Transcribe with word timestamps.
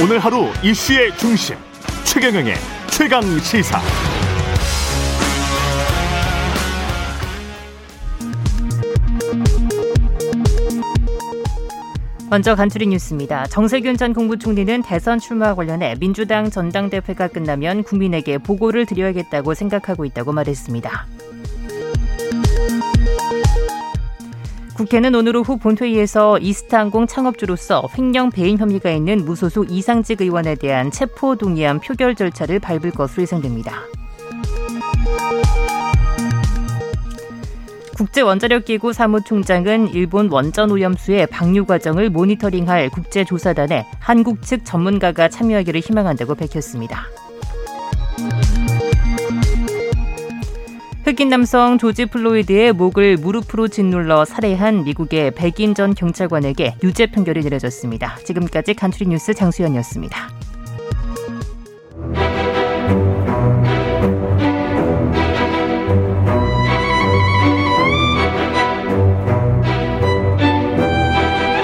오늘 0.00 0.20
하루 0.20 0.46
이슈의 0.62 1.16
중심 1.16 1.56
최경영의 2.04 2.54
최강 2.92 3.20
시사. 3.40 3.80
먼저 12.30 12.54
간추리 12.54 12.86
뉴스입니다. 12.86 13.46
정세균 13.46 13.96
전 13.96 14.12
국무총리는 14.12 14.82
대선 14.82 15.18
출마 15.18 15.56
관련해 15.56 15.96
민주당 15.98 16.48
전당대회가 16.48 17.26
끝나면 17.26 17.82
국민에게 17.82 18.38
보고를 18.38 18.86
드려야겠다고 18.86 19.54
생각하고 19.54 20.04
있다고 20.04 20.30
말했습니다. 20.32 21.06
국회는 24.78 25.12
오늘 25.16 25.36
오후 25.36 25.56
본회의에서 25.56 26.38
이스타항공 26.38 27.08
창업주로서 27.08 27.88
횡령 27.98 28.30
배임 28.30 28.58
혐의가 28.58 28.92
있는 28.92 29.24
무소속 29.24 29.72
이상직 29.72 30.20
의원에 30.20 30.54
대한 30.54 30.92
체포 30.92 31.34
동의안 31.34 31.80
표결 31.80 32.14
절차를 32.14 32.60
밟을 32.60 32.92
것으로 32.92 33.22
예상됩니다. 33.22 33.82
국제원자력기구 37.96 38.92
사무총장은 38.92 39.88
일본 39.88 40.30
원전 40.30 40.70
오염수의 40.70 41.26
방류 41.26 41.66
과정을 41.66 42.10
모니터링할 42.10 42.90
국제조사단에 42.90 43.84
한국 43.98 44.42
측 44.42 44.64
전문가가 44.64 45.28
참여하기를 45.28 45.80
희망한다고 45.80 46.36
밝혔습니다. 46.36 47.06
흑인 51.08 51.30
남성 51.30 51.78
조지 51.78 52.04
플로이드의 52.04 52.74
목을 52.74 53.16
무릎으로 53.16 53.68
짓눌러 53.68 54.26
살해한 54.26 54.84
미국의 54.84 55.30
백인 55.30 55.74
전 55.74 55.94
경찰관에게 55.94 56.74
유죄 56.82 57.06
판결이 57.06 57.40
내려졌습니다. 57.40 58.18
지금까지 58.24 58.74
간추린 58.74 59.08
뉴스 59.08 59.32
장수연이었습니다. 59.32 60.28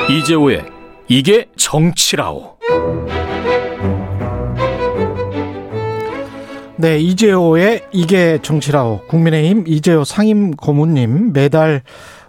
이재호의 0.08 0.64
이게 1.08 1.50
정치라오. 1.56 2.56
네, 6.84 6.98
이재호의 6.98 7.86
이게 7.92 8.36
정치라오. 8.42 9.06
국민의힘 9.08 9.64
이재호 9.66 10.04
상임 10.04 10.50
고문님 10.50 11.32
매달 11.32 11.80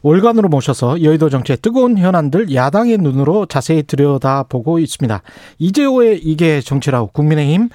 월간으로 0.01 0.47
모셔서 0.47 1.03
여의도 1.03 1.27
정치의 1.27 1.57
뜨거운 1.57 1.97
현안들 1.97 2.55
야당의 2.55 2.99
눈으로 2.99 3.47
자세히 3.47 3.83
들여다보고 3.83 4.79
있습니다. 4.79 5.21
이재호의 5.59 6.19
이게 6.19 6.61
정치라오. 6.61 7.07
국민의힘 7.07 7.67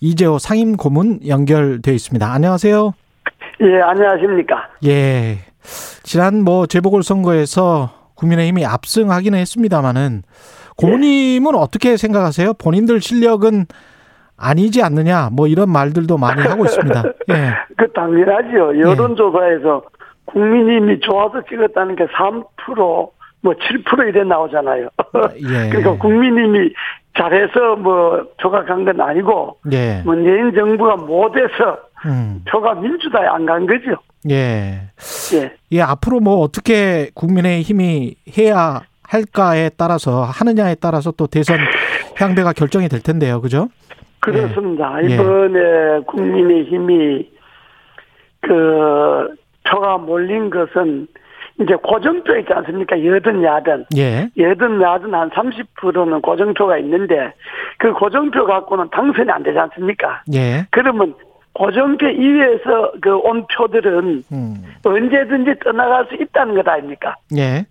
이재호 0.00 0.40
상임 0.40 0.76
고문 0.76 1.20
연결돼 1.24 1.94
있습니다. 1.94 2.28
안녕하세요. 2.28 2.92
예, 3.60 3.80
안녕하십니까. 3.82 4.56
예. 4.86 5.38
지난 6.02 6.42
뭐 6.42 6.66
재보궐선거에서 6.66 8.10
국민의힘이 8.16 8.66
압승하기는 8.66 9.38
했습니다마는 9.38 10.24
고모님은 10.78 11.52
예. 11.54 11.58
어떻게 11.60 11.96
생각하세요? 11.96 12.54
본인들 12.54 13.00
실력은 13.00 13.66
아니지 14.36 14.82
않느냐 14.82 15.30
뭐 15.32 15.46
이런 15.46 15.70
말들도 15.70 16.18
많이 16.18 16.42
하고 16.42 16.64
있습니다. 16.64 17.02
예. 17.30 17.54
그 17.76 17.92
당연하죠. 17.92 18.78
여론조사에서 18.80 19.82
예. 19.84 20.04
국민님이 20.26 21.00
좋아서 21.00 21.42
찍었다는 21.48 21.96
게 21.96 22.06
3%, 22.06 22.44
뭐 22.76 23.12
7% 23.42 24.08
이래 24.08 24.24
나오잖아요. 24.24 24.88
예. 25.36 25.68
그러니까 25.70 25.96
국민님이 25.98 26.72
잘해서 27.16 27.76
뭐 27.76 28.24
조각한 28.38 28.84
건 28.84 29.00
아니고 29.00 29.58
예. 29.72 30.02
문재인 30.04 30.52
정부가 30.54 30.96
못해서 30.96 31.78
음. 32.06 32.42
표가 32.50 32.74
민주당에 32.74 33.26
안 33.26 33.46
간 33.46 33.66
거죠. 33.66 33.96
예. 34.30 34.80
예. 35.34 35.52
예, 35.72 35.80
앞으로 35.82 36.18
뭐 36.20 36.38
어떻게 36.40 37.10
국민의 37.14 37.62
힘이 37.62 38.16
해야 38.36 38.80
할까에 39.06 39.70
따라서 39.76 40.24
하느냐에 40.24 40.76
따라서 40.76 41.12
또 41.12 41.26
대선 41.26 41.58
향배가 42.16 42.52
결정이 42.54 42.88
될 42.88 43.00
텐데요. 43.02 43.40
그죠? 43.40 43.68
그렇습니다. 44.24 45.02
예. 45.02 45.14
이번에 45.14 45.58
예. 45.58 46.00
국민의 46.06 46.64
힘이 46.64 47.28
그 48.40 49.28
표가 49.68 49.98
몰린 49.98 50.50
것은 50.50 51.06
이제 51.60 51.74
고정표 51.76 52.36
있지 52.38 52.52
않습니까? 52.52 53.02
여든 53.04 53.42
야든. 53.44 53.86
예. 53.96 54.28
여든 54.36 54.82
야든 54.82 55.14
한 55.14 55.30
30%는 55.30 56.20
고정표가 56.20 56.78
있는데 56.78 57.32
그 57.78 57.92
고정표 57.92 58.44
갖고는 58.46 58.88
당선이 58.90 59.30
안 59.30 59.42
되지 59.42 59.58
않습니까? 59.58 60.22
예. 60.34 60.66
그러면 60.70 61.14
고정표 61.52 62.06
이외에서 62.08 62.92
그 63.00 63.16
온 63.20 63.46
표들은 63.46 64.24
음. 64.32 64.54
언제든지 64.84 65.54
떠나갈 65.62 66.06
수 66.06 66.14
있다는 66.16 66.54
것 66.56 66.66
아닙니까? 66.66 67.14
예. 67.36 67.64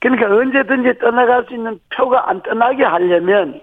그러니까 0.00 0.26
언제든지 0.34 0.98
떠나갈 0.98 1.44
수 1.46 1.54
있는 1.54 1.78
표가 1.94 2.30
안 2.30 2.40
떠나게 2.42 2.84
하려면 2.84 3.60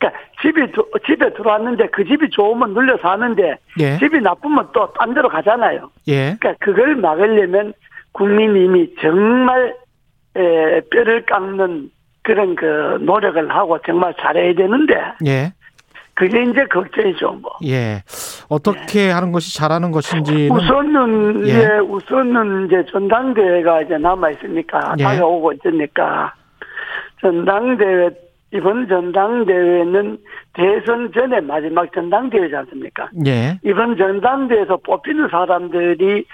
그러니까 0.00 0.20
집이 0.40 0.72
집에 1.06 1.32
들어왔는데 1.34 1.88
그 1.88 2.04
집이 2.04 2.30
좋으면 2.30 2.72
눌려 2.72 2.96
사는데 3.02 3.58
예. 3.78 3.98
집이 3.98 4.20
나쁘면 4.20 4.68
또 4.72 4.92
딴 4.94 5.14
데로 5.14 5.28
가잖아요. 5.28 5.90
예. 6.08 6.36
그러니까 6.40 6.54
그걸 6.58 6.96
막으려면 6.96 7.74
국민님이 8.12 8.94
정말 9.00 9.74
에, 10.36 10.80
뼈를 10.90 11.24
깎는 11.26 11.90
그런 12.22 12.54
그 12.56 12.98
노력을 13.02 13.50
하고 13.54 13.78
정말 13.86 14.14
잘해야 14.18 14.54
되는데 14.54 14.94
예. 15.26 15.52
그게 16.14 16.42
이제 16.42 16.64
걱정이죠, 16.66 17.32
뭐. 17.40 17.50
예. 17.64 18.02
어떻게 18.50 19.06
예. 19.06 19.10
하는 19.10 19.32
것이 19.32 19.56
잘하는 19.56 19.90
것인지. 19.90 20.50
우선은, 20.52 21.46
예. 21.46 21.50
예. 21.50 21.78
우선은 21.78 22.66
이제 22.66 22.84
전당대회가 22.92 23.80
이제 23.82 23.96
남아있으니까, 23.96 24.96
예. 24.98 25.02
다가오고 25.02 25.52
있으니까, 25.54 26.34
전당대회, 27.22 28.10
이번 28.52 28.88
전당대회는 28.88 30.18
대선 30.54 31.12
전에 31.12 31.40
마지막 31.40 31.92
전당대회지 31.92 32.56
않습니까? 32.56 33.08
예. 33.26 33.58
이번 33.64 33.96
전당대회에서 33.96 34.78
뽑히는 34.78 35.28
사람들이 35.28 36.24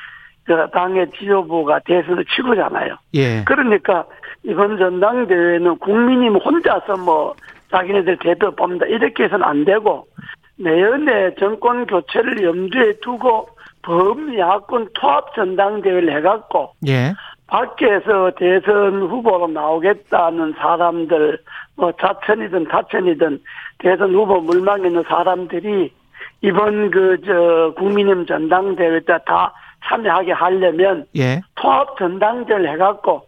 그 0.44 0.66
당의 0.72 1.10
지도부가 1.19 1.81
대선을 1.81 2.25
치고잖아요. 2.34 2.97
예. 3.15 3.44
그러니까 3.44 4.06
이번 4.44 4.78
전당대회는 4.78 5.78
국민이 5.78 6.28
혼자서 6.28 6.97
뭐 7.04 7.34
자기네들 7.71 8.19
대표 8.19 8.50
뽑는다 8.53 8.87
이렇게 8.87 9.25
해서는 9.25 9.44
안 9.44 9.65
되고 9.65 10.06
내년에 10.56 11.34
정권 11.38 11.87
교체를 11.87 12.43
염두에 12.43 12.94
두고 13.03 13.48
범야권 13.83 14.88
통합 14.94 15.34
전당대회를 15.34 16.16
해갖고 16.16 16.72
예. 16.88 17.12
밖에서 17.47 18.31
대선 18.37 19.03
후보로 19.03 19.49
나오겠다는 19.49 20.55
사람들 20.59 21.39
뭐 21.77 21.93
자천이든 21.93 22.69
타천이든 22.69 23.41
대선 23.79 24.15
후보 24.15 24.41
물망에 24.41 24.89
있는 24.89 25.05
사람들이 25.09 25.93
이번 26.43 26.91
그 26.91 27.19
저 27.25 27.73
국민의힘 27.77 28.27
전당대회 28.27 29.01
때 29.01 29.19
다 29.27 29.53
참여하게 29.89 30.33
하려면 30.33 31.07
예. 31.17 31.41
통합 31.55 31.97
전당대회를 31.99 32.69
해갖고 32.73 33.23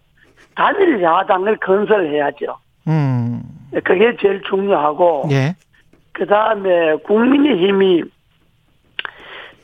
단일 0.57 1.01
야당을 1.03 1.57
건설해야죠. 1.59 2.57
음. 2.89 3.41
그게 3.85 4.17
제일 4.21 4.43
중요하고 4.43 5.29
예. 5.31 5.55
그 6.13 6.27
다음에 6.27 6.97
국민의힘이 7.05 8.03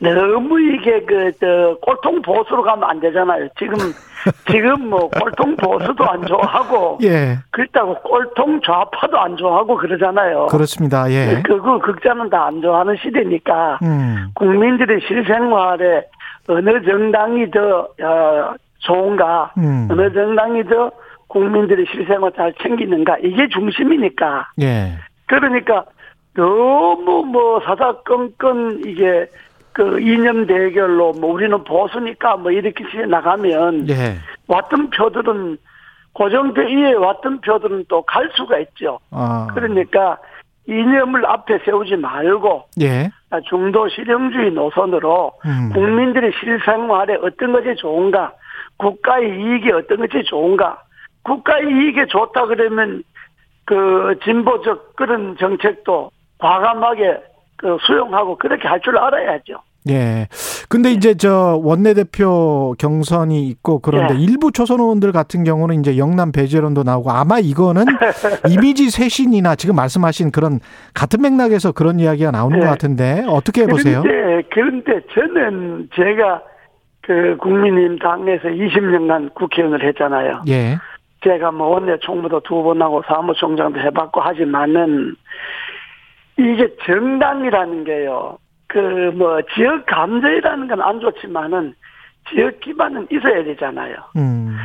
너무 0.01 0.61
이게 0.61 1.01
그저 1.05 1.77
꼴통 1.81 2.23
보수로 2.23 2.63
가면 2.63 2.89
안 2.89 3.01
되잖아요. 3.01 3.49
지금 3.59 3.77
지금 4.51 4.89
뭐 4.91 5.09
꼴통 5.09 5.57
보수도 5.57 6.05
안 6.11 6.25
좋아하고 6.27 6.99
예. 7.03 7.39
그렇다고 7.51 7.95
꼴통 8.01 8.61
좌파도 8.63 9.19
안 9.19 9.37
좋아하고 9.37 9.77
그러잖아요. 9.77 10.47
그렇습니다. 10.47 11.11
예. 11.11 11.43
그거 11.45 11.79
극자는 11.79 12.31
다 12.31 12.45
안 12.47 12.61
좋아하는 12.61 12.97
시대니까 13.03 13.79
음. 13.83 14.29
국민들의 14.35 15.01
실생활에 15.07 16.05
어느 16.49 16.83
정당이 16.85 17.51
더 17.51 17.89
어, 18.03 18.55
좋은가, 18.81 19.53
음. 19.57 19.89
어느 19.91 20.13
정당이 20.13 20.65
더 20.65 20.91
국민들의 21.29 21.87
실생활 21.91 22.33
잘 22.37 22.53
챙기는가 22.63 23.17
이게 23.23 23.49
중심이니까. 23.49 24.49
예. 24.61 24.99
그러니까 25.27 25.85
너무 26.35 27.25
뭐 27.25 27.61
사사건건 27.65 28.83
이게 28.85 29.27
그 29.75 30.01
이념 30.01 30.47
대결로 30.47 31.13
뭐 31.13 31.33
우리는 31.33 31.63
보수니까 31.65 32.37
뭐 32.37 32.53
이렇게 32.53 32.85
나가면 33.07 33.89
예. 33.91 34.17
왔던 34.47 34.91
표들은 34.91 35.59
고정표 36.13 36.63
이에 36.63 36.93
왔던 36.95 37.41
표들은 37.41 37.87
또 37.89 38.01
갈 38.03 38.31
수가 38.37 38.59
있죠. 38.61 39.01
아. 39.11 39.49
그러니까 39.53 40.17
이념을 40.69 41.27
앞에 41.27 41.59
세우지 41.65 41.97
말고 41.97 42.69
예. 42.81 43.11
중도 43.49 43.89
실용주의 43.89 44.53
노선으로 44.53 45.33
음. 45.45 45.71
국민들의 45.75 46.33
실생활에 46.39 47.17
어떤 47.21 47.53
것이 47.53 47.75
좋은가, 47.75 48.33
국가의 48.77 49.29
이익이 49.29 49.73
어떤 49.73 50.07
것이 50.07 50.23
좋은가, 50.25 50.81
국가의 51.25 51.67
이익에 51.67 52.07
좋다 52.07 52.47
그러면 52.47 53.03
그 53.65 54.17
진보적 54.23 54.95
그런 54.95 55.37
정책도 55.37 56.13
과감하게 56.39 57.03
그 57.13 57.34
수용하고 57.87 58.37
그렇게 58.39 58.69
할 58.69 58.81
줄 58.81 58.99
알아야죠. 58.99 59.55
예. 59.91 60.29
근데 60.71 60.93
이제 60.93 61.15
저 61.15 61.61
원내대표 61.63 62.75
경선이 62.79 63.47
있고 63.49 63.81
그런데 63.81 64.15
예. 64.15 64.19
일부 64.19 64.51
초선 64.51 64.81
의원들 64.81 65.13
같은 65.13 65.45
경우는 65.45 65.81
이제 65.81 65.99
영남 65.99 66.33
배제론도 66.33 66.85
나오고 66.85 67.11
아마 67.11 67.39
이거는 67.39 67.85
이미지 68.49 68.89
쇄신이나 68.91 69.57
지금 69.57 69.77
말씀하신 69.77 70.31
그런 70.33 70.61
같은 70.95 71.21
맥락에서 71.21 71.73
그런 71.73 72.01
이야기가 72.01 72.31
나오는 72.31 72.57
예. 72.57 72.61
것 72.63 72.69
같은데 72.69 73.25
어떻게 73.29 73.67
보세요? 73.67 74.03
그런데, 74.03 74.49
그런데 74.51 75.01
저는 75.15 75.91
제가 75.95 76.43
그 77.03 77.37
국민의힘 77.41 77.99
당에서 77.99 78.49
20년간 78.49 79.35
국회의원을 79.35 79.87
했잖아요. 79.89 80.43
예. 80.49 80.79
제가 81.23 81.51
뭐 81.53 81.69
원내 81.69 81.99
총무도 82.01 82.41
두 82.41 82.63
번 82.63 82.81
하고 82.81 83.03
사무총장도 83.07 83.81
해봤고 83.81 84.21
하지만은 84.23 85.15
이게 86.39 86.69
정당이라는 86.85 87.85
게요. 87.85 88.39
그 88.67 88.79
뭐 89.15 89.41
지역 89.55 89.87
감정이라는 89.87 90.67
건 90.69 90.81
안 90.83 90.99
좋지만은 91.01 91.75
지역 92.29 92.59
기반은 92.61 93.07
있어야 93.11 93.45
되잖아요. 93.45 93.95
음. 94.17 94.57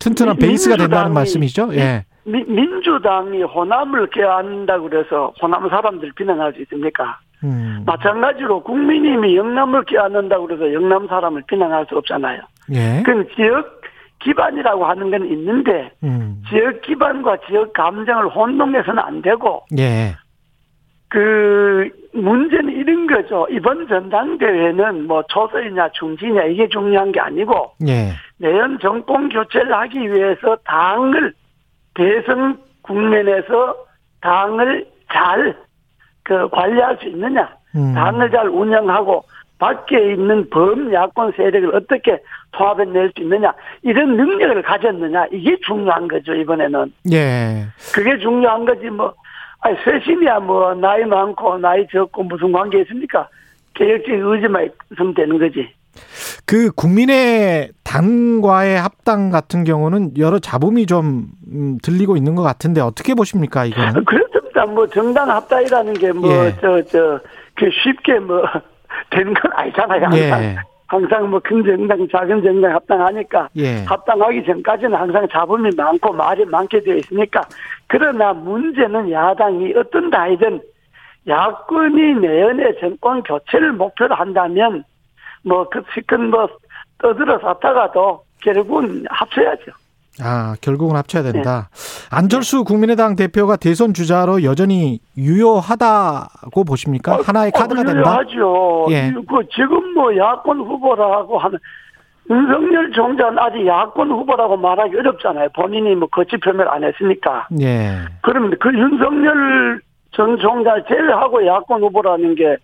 튼튼한 0.00 0.36
베이스가 0.36 0.76
된다는 0.76 1.14
말씀이죠. 1.14 1.70
예. 1.74 2.04
미, 2.24 2.42
민주당이 2.44 3.42
호남을 3.42 4.08
껴안는다 4.10 4.78
그래서 4.80 5.32
호남 5.40 5.68
사람들 5.68 6.12
비난할 6.16 6.52
수 6.54 6.62
있습니까? 6.62 7.18
음. 7.44 7.82
마찬가지로 7.86 8.62
국민님이 8.62 9.36
영남을 9.36 9.84
껴안는다 9.84 10.38
그래서 10.40 10.72
영남 10.72 11.06
사람을 11.06 11.42
비난할 11.46 11.86
수 11.88 11.96
없잖아요. 11.98 12.40
예. 12.72 13.02
그 13.04 13.26
지역 13.36 13.80
기반이라고 14.24 14.84
하는 14.84 15.10
건 15.10 15.26
있는데 15.26 15.92
음. 16.02 16.42
지역 16.48 16.82
기반과 16.82 17.38
지역 17.46 17.72
감정을 17.72 18.28
혼동해서는 18.28 18.98
안 18.98 19.22
되고 19.22 19.64
예. 19.78 20.14
그 21.08 21.88
문제는 22.12 22.72
이런 22.72 23.06
거죠. 23.06 23.46
이번 23.50 23.86
전당대회는 23.86 25.06
뭐 25.06 25.22
초서이냐 25.28 25.90
중지냐 25.90 26.44
이게 26.44 26.68
중요한 26.68 27.12
게 27.12 27.20
아니고 27.20 27.72
예. 27.86 28.10
내년 28.38 28.78
정권 28.80 29.28
교체를 29.28 29.72
하기 29.72 30.12
위해서 30.12 30.56
당을 30.64 31.32
대선 31.94 32.58
국면에서 32.82 33.76
당을 34.20 34.86
잘 35.12 35.64
그 36.24 36.48
관리할 36.48 36.98
수 37.00 37.06
있느냐, 37.08 37.48
음. 37.76 37.94
당을 37.94 38.30
잘 38.30 38.48
운영하고 38.48 39.22
밖에 39.58 40.12
있는 40.12 40.48
범야권 40.50 41.32
세력을 41.36 41.74
어떻게 41.76 42.20
통합해낼 42.52 43.12
수 43.16 43.22
있느냐 43.22 43.52
이런 43.82 44.16
능력을 44.16 44.62
가졌느냐 44.62 45.26
이게 45.32 45.56
중요한 45.66 46.08
거죠 46.08 46.34
이번에는. 46.34 46.92
예. 47.12 47.66
그게 47.94 48.18
중요한 48.18 48.64
거지 48.64 48.90
뭐 48.90 49.14
아니 49.60 49.76
쇄신이야 49.84 50.40
뭐 50.40 50.74
나이 50.74 51.04
많고 51.04 51.58
나이 51.58 51.86
적고 51.88 52.24
무슨 52.24 52.52
관계 52.52 52.80
있습니까? 52.82 53.28
개혁적인 53.74 54.20
의지만 54.22 54.70
있으면 54.92 55.14
되는 55.14 55.38
거지. 55.38 55.68
그 56.46 56.70
국민의 56.72 57.70
당과의 57.84 58.78
합당 58.80 59.30
같은 59.30 59.64
경우는 59.64 60.18
여러 60.18 60.38
잡음이 60.38 60.86
좀 60.86 61.28
음, 61.52 61.78
들리고 61.82 62.16
있는 62.16 62.34
것 62.34 62.42
같은데 62.42 62.80
어떻게 62.80 63.14
보십니까 63.14 63.64
이거는? 63.64 64.04
그렇습니다. 64.04 64.66
뭐 64.66 64.86
정당 64.88 65.30
합당이라는 65.30 65.94
게 65.94 66.12
뭐 66.12 66.28
저저그 66.60 67.70
쉽게 67.82 68.18
뭐 68.18 68.42
되는 69.14 69.34
건 69.34 69.52
아니잖아요. 69.54 70.04
항상. 70.04 70.42
예. 70.42 70.56
항상 70.86 71.30
뭐 71.30 71.40
큰 71.40 71.64
정당, 71.64 72.06
작은 72.08 72.42
정당 72.42 72.74
합당하니까 72.74 73.48
예. 73.56 73.82
합당하기 73.84 74.44
전까지는 74.44 74.94
항상 74.94 75.26
잡음이 75.28 75.70
많고 75.76 76.12
말이 76.12 76.44
많게 76.44 76.80
되어 76.80 76.96
있으니까 76.96 77.40
그러나 77.88 78.32
문제는 78.32 79.10
야당이 79.10 79.72
어떤 79.76 80.10
다이든 80.10 80.60
야권이 81.26 82.14
내연의 82.20 82.76
정권 82.80 83.22
교체를 83.22 83.72
목표로 83.72 84.14
한다면 84.14 84.84
뭐 85.42 85.68
그 85.70 85.82
시큰 85.94 86.30
뭐 86.30 86.48
떠들어 86.98 87.38
샀다가도 87.38 88.22
결국은 88.42 89.04
합쳐야죠. 89.08 89.72
아, 90.22 90.54
결국은 90.60 90.96
합쳐야 90.96 91.22
된다. 91.22 91.68
네. 91.72 92.16
안철수 92.16 92.64
국민의당 92.64 93.16
대표가 93.16 93.56
대선 93.56 93.94
주자로 93.94 94.42
여전히 94.44 95.00
유효하다고 95.16 96.64
보십니까? 96.64 97.16
어, 97.16 97.20
하나의 97.24 97.50
카드가 97.52 97.80
어, 97.80 97.84
된다. 97.84 98.00
유효하죠. 98.30 98.86
예. 98.90 99.12
그 99.12 99.48
지금 99.54 99.94
뭐 99.94 100.16
야권 100.16 100.58
후보라고 100.60 101.38
하는 101.38 101.58
윤석열 102.30 102.92
총장은 102.92 103.38
아직 103.38 103.66
야권 103.66 104.10
후보라고 104.10 104.56
말하기 104.56 104.96
어렵잖아요. 104.96 105.48
본인이 105.54 105.94
뭐 105.94 106.08
거치 106.08 106.36
표명 106.36 106.68
안 106.68 106.84
했으니까. 106.84 107.48
예. 107.60 107.98
그러면 108.22 108.54
그 108.60 108.72
윤석열 108.72 109.80
전 110.12 110.38
총장 110.38 110.82
제외하고 110.88 111.44
야권 111.46 111.82
후보라는 111.82 112.34
게 112.36 112.56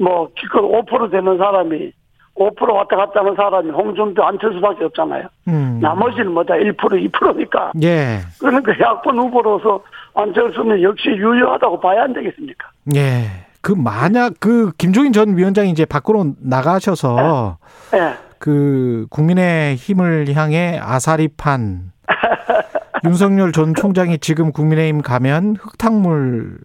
뭐 0.00 0.30
기껏 0.34 0.62
5% 0.62 1.10
되는 1.10 1.36
사람이 1.36 1.92
5% 2.36 2.72
왔다 2.72 2.96
갔다 2.96 3.20
하는 3.20 3.34
사람이 3.34 3.70
홍준표 3.70 4.22
안철수밖에 4.22 4.84
없잖아요. 4.84 5.26
음. 5.48 5.78
나머지는 5.82 6.32
뭐다 6.32 6.54
1% 6.54 6.76
2%니까. 6.76 7.72
예. 7.82 8.20
그러니까 8.38 8.72
야권 8.80 9.18
후보로서 9.18 9.82
안철수는 10.14 10.82
역시 10.82 11.08
유효하다고 11.08 11.80
봐야 11.80 12.04
안 12.04 12.12
되겠습니까? 12.12 12.70
예. 12.94 13.46
그 13.62 13.72
만약 13.72 14.34
그 14.40 14.72
김종인 14.78 15.12
전 15.12 15.36
위원장이 15.36 15.70
이제 15.70 15.84
밖으로 15.84 16.32
나가셔서 16.40 17.58
예. 17.94 17.98
예. 17.98 18.14
그 18.38 19.06
국민의 19.10 19.76
힘을 19.76 20.32
향해 20.34 20.80
아사리판 20.82 21.92
윤석열 23.04 23.52
전 23.52 23.74
총장이 23.74 24.18
지금 24.18 24.50
국민의힘 24.52 25.02
가면 25.02 25.56
흙탕물 25.60 26.58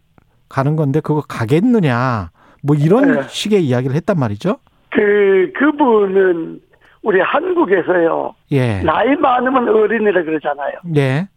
가는 0.48 0.76
건데 0.78 1.02
그거 1.02 1.22
가겠느냐 1.28 2.30
뭐 2.64 2.76
이런 2.78 3.18
예. 3.18 3.24
식의 3.28 3.66
이야기를 3.66 3.96
했단 3.96 4.18
말이죠. 4.18 4.58
그 4.96 5.52
그분은 5.58 6.62
우리 7.04 7.20
한국에서요. 7.20 8.34
예. 8.52 8.82
나이 8.82 9.16
많으면 9.16 9.68
어린이라 9.68 10.24
그러잖아요. 10.24 10.74
예. 10.96 11.28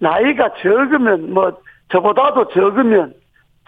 나이가 0.00 0.50
적으면 0.60 1.32
뭐 1.32 1.52
저보다도 1.92 2.48
적으면 2.48 3.14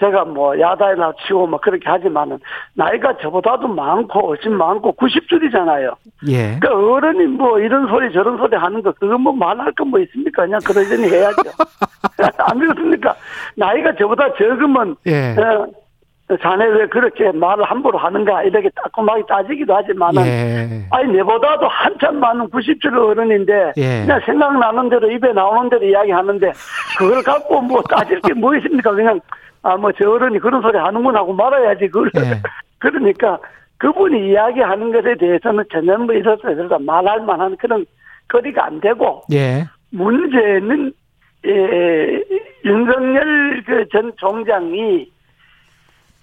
제가 0.00 0.24
뭐 0.24 0.58
야단이나 0.58 1.12
치고 1.26 1.46
뭐 1.46 1.60
그렇게 1.60 1.88
하지만은 1.88 2.38
나이가 2.74 3.16
저보다도 3.18 3.68
많고 3.68 4.28
훨씬 4.28 4.56
많고 4.56 4.96
90줄이잖아요. 4.96 5.94
예. 6.28 6.58
그러니까 6.58 6.74
어른이 6.74 7.26
뭐 7.26 7.60
이런 7.60 7.86
소리 7.88 8.12
저런 8.12 8.36
소리 8.36 8.56
하는 8.56 8.82
거 8.82 8.92
그거 8.92 9.16
뭐 9.16 9.32
말할 9.32 9.72
거뭐 9.72 10.00
있습니까? 10.00 10.42
그냥 10.44 10.60
그러려니 10.64 11.08
해야죠. 11.08 11.42
안 12.38 12.58
그렇습니까? 12.58 13.14
나이가 13.56 13.94
저보다 13.94 14.34
적으면 14.34 14.96
예. 15.06 15.36
어, 15.38 15.68
자네 16.38 16.64
왜 16.66 16.86
그렇게 16.86 17.30
말을 17.32 17.64
함부로 17.64 17.98
하는가 17.98 18.42
이렇게 18.44 18.68
따끔하게 18.70 19.22
따지기도 19.28 19.74
하지만은 19.74 20.24
예. 20.26 20.68
아니 20.90 21.12
내보다도 21.12 21.66
한참 21.68 22.20
많은 22.20 22.48
90줄 22.48 22.96
어른인데 22.96 23.72
예. 23.76 24.00
그냥 24.02 24.20
생각나는 24.26 24.88
대로 24.88 25.10
입에 25.10 25.32
나오는 25.32 25.68
대로 25.70 25.84
이야기하는데 25.84 26.52
그걸 26.98 27.22
갖고 27.22 27.60
뭐 27.62 27.82
따질 27.82 28.20
게 28.20 28.32
뭐 28.34 28.54
있습니까 28.56 28.92
그냥 28.92 29.20
아 29.62 29.76
뭐 29.76 29.92
저 29.98 30.10
어른이 30.10 30.38
그런 30.38 30.62
소리 30.62 30.78
하는구나 30.78 31.18
하고 31.20 31.32
말아야지 31.32 31.88
그걸 31.88 32.10
예. 32.16 32.40
그러니까 32.78 33.38
그분이 33.78 34.30
이야기하는 34.30 34.92
것에 34.92 35.14
대해서는 35.16 35.64
전혀 35.72 35.96
뭐 35.98 36.14
이렇다 36.14 36.40
저렇다 36.54 36.78
말할 36.80 37.20
만한 37.22 37.56
그런 37.56 37.84
거리가 38.28 38.66
안 38.66 38.80
되고 38.80 39.22
예. 39.32 39.64
문제는 39.90 40.92
예, 41.46 42.22
윤석열 42.64 43.62
그 43.66 43.86
전 43.92 44.12
총장이 44.18 45.10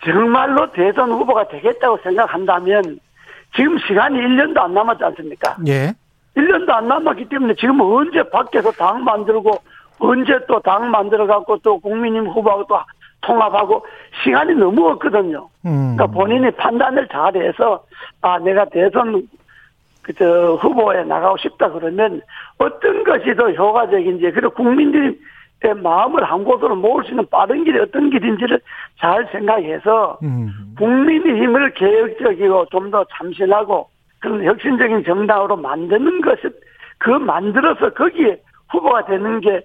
정말로 0.04 0.72
대선 0.72 1.12
후보가 1.12 1.48
되겠다고 1.48 1.98
생각한다면 2.04 3.00
지금 3.56 3.78
시간이 3.80 4.20
1년도 4.20 4.58
안 4.60 4.74
남았지 4.74 5.04
않습니까? 5.04 5.58
예. 5.68 5.94
1년도 6.36 6.70
안 6.70 6.88
남았기 6.88 7.26
때문에 7.30 7.56
지금 7.56 7.82
언제 7.82 8.22
밖에서 8.30 8.72
당 8.72 9.04
만들고 9.04 9.52
언제 10.00 10.38
또 10.48 10.60
당 10.60 10.92
만들어갖고 10.92 11.58
또 11.64 11.80
국민님 11.80 12.28
후보하고 12.28 12.66
또 12.68 12.80
통합하고 13.22 13.84
시간이 14.24 14.54
너무 14.54 14.90
없거든요. 14.90 15.50
음. 15.66 15.96
그러니까 15.96 16.08
본인이 16.08 16.52
판단을 16.52 17.08
잘해서 17.08 17.84
아 18.22 18.38
내가 18.38 18.66
대선 18.66 19.28
그저 20.04 20.54
후보에 20.62 21.04
나가고 21.04 21.38
싶다 21.38 21.70
그러면 21.72 22.22
어떤 22.60 23.04
것이 23.04 23.36
더 23.36 23.50
효과적인지 23.50 24.32
그리고 24.32 24.52
국민들이 24.52 25.20
마음을 25.66 26.24
한 26.24 26.44
곳으로 26.44 26.76
모을 26.76 27.04
수 27.04 27.12
있는 27.12 27.26
빠른 27.30 27.64
길이 27.64 27.80
어떤 27.80 28.10
길인지를 28.10 28.60
잘 29.00 29.28
생각해서 29.32 30.20
음. 30.22 30.52
국민의 30.78 31.42
힘을 31.42 31.74
개혁적이고 31.74 32.68
좀 32.72 32.92
더 32.92 33.04
참신하고 33.18 33.90
그런 34.20 34.44
혁신적인 34.44 35.04
정당으로 35.04 35.58
만드는 35.58 36.22
것을 36.22 36.54
그 37.00 37.10
만들어서 37.10 37.94
거기에 37.94 38.40
후보가 38.70 39.06
되는 39.06 39.40
게 39.42 39.62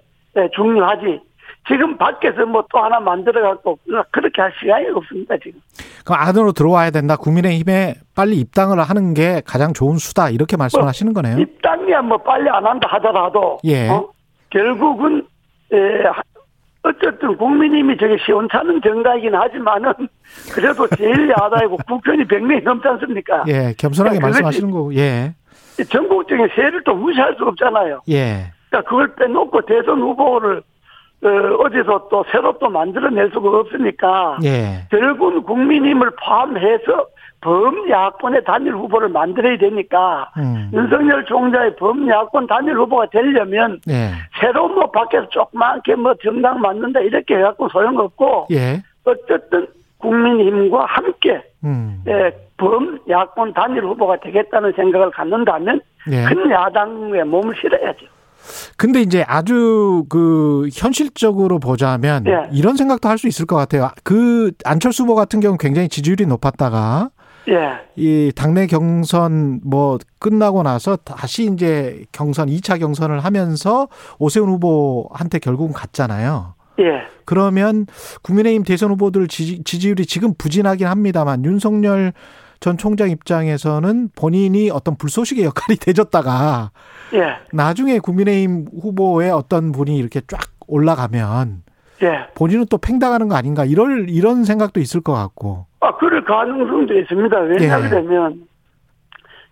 중요하지. 0.55 1.21
지금 1.69 1.97
밖에서 1.97 2.45
뭐 2.47 2.65
또 2.73 2.79
하나 2.79 2.99
만들어 2.99 3.41
갖고 3.43 3.79
그렇게 4.11 4.43
할 4.43 4.53
시간이 4.59 4.89
없습니다 4.89 5.37
지금. 5.43 5.61
그 6.05 6.13
안으로 6.15 6.53
들어와야 6.53 6.91
된다. 6.91 7.17
국민의힘에 7.17 7.95
빨리 8.17 8.41
입당을 8.41 8.81
하는 8.81 9.15
게 9.15 9.43
가장 9.47 9.73
좋은 9.73 9.99
수다 9.99 10.31
이렇게 10.31 10.57
말씀하시는 10.57 11.11
을 11.11 11.15
거네요. 11.15 11.39
입당이야 11.39 12.03
뭐 12.03 12.17
빨리 12.19 12.49
안 12.49 12.67
한다 12.67 12.89
하더라도 12.93 13.59
예. 13.65 13.89
어? 13.89 14.09
결국은 14.51 15.25
에, 15.73 16.05
어쨌든 16.83 17.37
국민님이 17.37 17.97
저게 17.97 18.17
시원찮은 18.25 18.81
정가이긴 18.83 19.35
하지만은 19.35 19.93
그래도 20.53 20.87
제일 20.89 21.31
야당이고 21.31 21.77
국회의원이 21.87 22.29
100명이 22.29 22.63
넘지 22.65 22.89
않습니까? 22.89 23.45
예, 23.49 23.75
겸손하게 23.79 24.19
그러니까 24.19 24.27
말씀하시는 24.27 24.71
거고, 24.71 24.95
예. 24.97 25.35
전국적인 25.89 26.49
세를 26.55 26.83
또 26.85 26.95
무시할 26.95 27.35
수 27.37 27.45
없잖아요. 27.45 28.01
예. 28.11 28.53
그러니까 28.69 28.91
그걸 28.91 29.15
빼놓고 29.15 29.61
대선 29.63 30.01
후보를 30.01 30.63
어, 31.25 31.29
어디서 31.65 32.09
또 32.11 32.25
새로 32.33 32.59
또 32.59 32.69
만들어낼 32.69 33.31
수가 33.33 33.61
없으니까 33.61 34.39
예. 34.45 34.87
결국은 34.91 35.43
국민힘을 35.45 36.11
포함해서 36.23 37.07
범야권의 37.43 38.45
단일 38.45 38.75
후보를 38.75 39.09
만들어야 39.09 39.59
되니까 39.59 40.31
음. 40.39 40.71
윤석열 40.73 41.25
총장의 41.27 41.77
범야권 41.77 42.47
단일 42.47 42.77
후보가 42.77 43.07
되려면 43.11 43.81
예. 43.89 44.13
새로 44.41 44.69
뭐 44.69 44.91
밖에서 44.91 45.29
조그맣게 45.29 45.97
뭐 45.97 46.15
정당 46.23 46.61
만든다 46.61 47.01
이렇게 47.01 47.37
해갖고 47.37 47.69
소용없고 47.69 48.47
예. 48.53 48.83
어쨌든 49.05 49.67
국민힘과 49.99 50.85
함께 50.87 51.43
음. 51.65 52.03
예, 52.07 52.31
범야권 52.57 53.53
단일 53.55 53.85
후보가 53.85 54.21
되겠다는 54.21 54.73
생각을 54.77 55.11
갖는다면 55.11 55.81
예. 56.11 56.25
큰 56.25 56.51
야당에 56.51 57.25
몸을 57.25 57.55
실어야죠. 57.61 58.07
근데 58.77 59.01
이제 59.01 59.25
아주 59.29 60.05
그 60.09 60.69
현실적으로 60.73 61.59
보자면 61.59 62.25
예. 62.27 62.49
이런 62.53 62.77
생각도 62.77 63.09
할 63.09 63.19
수 63.19 63.29
있을 63.29 63.47
것 63.47 63.57
같아요. 63.57 63.91
그 64.03 64.53
안철수 64.65 65.05
후보 65.05 65.15
같은 65.15 65.41
경우 65.41 65.53
는 65.53 65.59
굉장히 65.59 65.89
지지율이 65.89 66.27
높았다가 66.27 67.11
예, 67.49 67.81
이 67.97 68.33
당내 68.35 68.67
경선 68.67 69.61
뭐 69.65 69.99
끝나고 70.19 70.63
나서 70.63 70.97
다시 70.97 71.51
이제 71.53 72.05
경선 72.13 72.49
2차 72.49 72.79
경선을 72.79 73.21
하면서 73.21 73.89
오세훈 74.19 74.49
후보한테 74.49 75.39
결국은 75.39 75.73
갔잖아요. 75.73 76.55
예, 76.81 77.03
그러면 77.25 77.87
국민의힘 78.23 78.63
대선 78.63 78.91
후보들 78.91 79.29
지지, 79.29 79.63
지지율이 79.65 80.07
지금 80.07 80.35
부진하긴 80.37 80.87
합니다만 80.87 81.45
윤석열 81.45 82.13
전 82.61 82.79
총장 82.79 83.11
입장에서는 83.11 84.11
본인이 84.15 84.71
어떤 84.71 84.97
불쏘시개 84.97 85.45
역할이 85.45 85.79
되졌다가 85.79 86.71
예, 87.15 87.35
나중에 87.53 87.99
국민의힘 87.99 88.67
후보의 88.81 89.33
어떤 89.33 89.73
분이 89.73 89.97
이렇게 89.97 90.21
쫙 90.29 90.41
올라가면 90.69 91.65
예. 92.03 92.27
본인은 92.35 92.67
또 92.71 92.79
팽당하는 92.79 93.29
거 93.29 93.37
아닌가 93.37 93.65
이럴 93.65 94.09
이런 94.09 94.45
생각도 94.45 94.81
있을 94.81 95.01
것 95.01 95.13
같고. 95.13 95.67
아, 95.81 95.97
그럴 95.97 96.25
가능성도 96.25 96.99
있습니다. 96.99 97.39
왜냐하면 97.39 98.47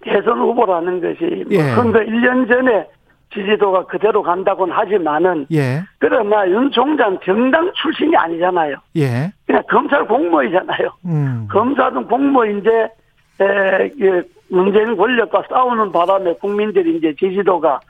대선 0.03 0.39
후보라는 0.39 1.01
것이 1.01 1.45
뭐 1.45 1.53
예. 1.53 1.75
선거 1.75 1.99
1년 2.01 2.49
전에 2.49 2.87
지지도가 3.33 3.87
그대로 3.87 4.23
간다고는 4.23 4.75
하지만은 4.75 5.47
예. 5.53 5.83
그러나 5.99 6.49
윤 6.49 6.71
총장 6.73 7.19
정당 7.25 7.71
출신이 7.75 8.17
아니잖아요. 8.17 8.77
예. 8.97 9.33
그냥 9.47 9.63
검찰 9.69 10.05
공무원이잖아요. 10.07 10.91
음. 11.07 11.49
검사든 11.51 12.07
공무원인데 12.07 12.71
에, 13.41 13.91
예, 14.01 14.23
문재인 14.49 14.97
권력과 14.97 15.45
싸우는 15.49 15.93
바람에 15.93 16.35
국민들이 16.35 16.97
이제 16.97 17.15
지지도가 17.19 17.81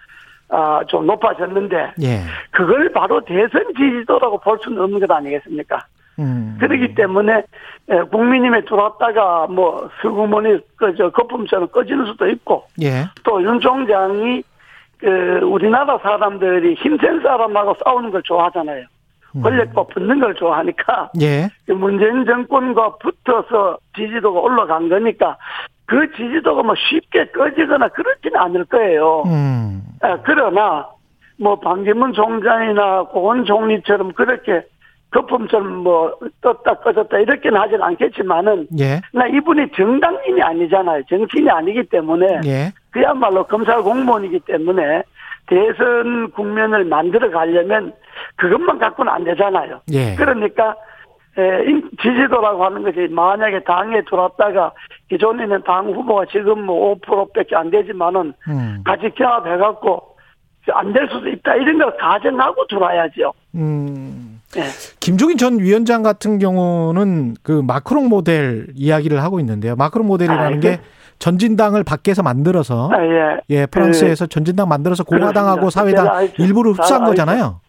아, 0.50 0.82
좀 0.88 1.06
높아졌는데 1.06 1.92
예. 2.02 2.20
그걸 2.50 2.90
바로 2.92 3.20
대선 3.24 3.62
지지도라고 3.76 4.38
볼 4.38 4.58
수는 4.62 4.82
없는 4.82 5.00
것 5.00 5.10
아니겠습니까? 5.10 5.78
음. 6.18 6.56
그렇기 6.60 6.94
때문에 6.94 7.44
에, 7.88 8.00
국민님에 8.10 8.64
들어왔다가 8.64 9.46
뭐 9.48 9.88
슬그머니 10.02 10.58
그저 10.76 11.10
거품처럼 11.10 11.68
꺼지는 11.68 12.04
수도 12.06 12.28
있고 12.28 12.66
예. 12.82 13.04
또윤 13.22 13.60
총장이 13.60 14.42
그 14.98 15.40
우리나라 15.44 15.98
사람들이 15.98 16.74
힘센 16.74 17.20
사람하고 17.22 17.76
싸우는 17.84 18.10
걸 18.10 18.22
좋아하잖아요. 18.22 18.84
음. 19.36 19.42
권력과 19.42 19.84
붙는 19.84 20.18
걸 20.20 20.34
좋아하니까 20.34 21.12
예. 21.20 21.48
그 21.64 21.72
문재인 21.72 22.24
정권과 22.26 22.96
붙어서 22.96 23.78
지지도가 23.96 24.40
올라간 24.40 24.88
거니까 24.88 25.36
그 25.90 26.08
지지도가 26.12 26.62
뭐 26.62 26.72
쉽게 26.76 27.24
꺼지거나 27.32 27.88
그렇지는 27.88 28.38
않을 28.38 28.64
거예요. 28.66 29.24
음. 29.26 29.82
아, 30.00 30.16
그러나 30.22 30.86
뭐 31.36 31.58
반기문 31.58 32.12
총장이나 32.12 33.02
고원 33.06 33.44
총리처럼 33.44 34.12
그렇게 34.12 34.62
거품처럼 35.10 35.78
뭐 35.78 36.14
떴다 36.42 36.74
꺼졌다 36.74 37.18
이렇게는 37.18 37.60
하진 37.60 37.82
않겠지만은 37.82 38.68
예. 38.78 39.00
나 39.12 39.26
이분이 39.26 39.72
정당인이 39.74 40.40
아니잖아요. 40.40 41.02
정치인이 41.08 41.50
아니기 41.50 41.82
때문에 41.82 42.40
예. 42.44 42.72
그야말로 42.92 43.42
검찰 43.42 43.82
공무원이기 43.82 44.38
때문에 44.46 45.02
대선 45.48 46.30
국면을 46.30 46.84
만들어 46.84 47.28
가려면 47.32 47.92
그것만 48.36 48.78
갖고는 48.78 49.12
안 49.12 49.24
되잖아요. 49.24 49.80
예. 49.90 50.14
그러니까 50.14 50.76
지지도라고 52.02 52.64
하는 52.64 52.82
것이 52.82 53.08
만약에 53.10 53.62
당에 53.64 54.02
들어왔다가 54.08 54.72
기존에는 55.08 55.62
당 55.64 55.86
후보가 55.92 56.24
지금 56.30 56.62
뭐 56.66 56.94
5%밖에 56.96 57.56
안 57.56 57.70
되지만은 57.70 58.32
음. 58.48 58.82
같이 58.84 59.10
결합해갖고 59.16 60.10
안 60.72 60.92
될 60.92 61.08
수도 61.10 61.28
있다 61.28 61.54
이런 61.56 61.78
걸 61.78 61.96
가정하고 61.96 62.66
들어와야죠. 62.68 63.32
음. 63.56 64.40
예. 64.56 64.62
김종인 65.00 65.36
전 65.36 65.58
위원장 65.58 66.02
같은 66.02 66.38
경우는 66.38 67.34
그 67.42 67.52
마크롱 67.66 68.08
모델 68.08 68.66
이야기를 68.74 69.22
하고 69.22 69.40
있는데요. 69.40 69.74
마크롱 69.76 70.06
모델이라는 70.06 70.56
아, 70.58 70.60
게 70.60 70.76
그- 70.76 70.82
전진당을 71.18 71.84
밖에서 71.84 72.22
만들어서 72.22 72.90
아, 72.92 72.96
예. 73.04 73.40
예, 73.50 73.66
프랑스에서 73.66 74.26
전진당 74.26 74.68
만들어서 74.68 75.04
공화당하고 75.04 75.60
그렇습니다. 75.60 76.04
사회당. 76.04 76.28
일부를 76.38 76.74
잘 76.74 76.82
흡수한 76.84 77.02
알죠. 77.02 77.10
거잖아요. 77.10 77.60